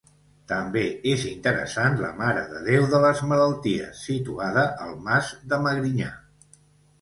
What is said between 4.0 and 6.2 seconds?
situada al Mas de Magrinyà.